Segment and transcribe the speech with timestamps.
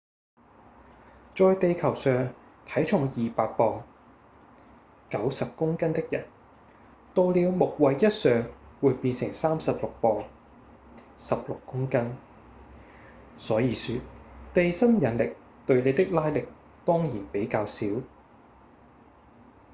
[1.35, 2.33] 在地球上
[2.65, 3.83] 體重200磅
[5.11, 6.25] 90公斤的人
[7.13, 8.49] 到了木衛一上
[8.81, 10.23] 會變成36磅
[11.19, 12.17] 16公斤
[13.37, 13.97] 所以說
[14.55, 15.35] 地心引力
[15.67, 16.47] 對你的拉力
[16.83, 17.85] 當然比較小